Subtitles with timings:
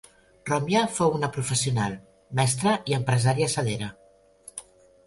[0.49, 1.99] Romia fou una professional,
[2.41, 3.93] mestra i empresària sedera.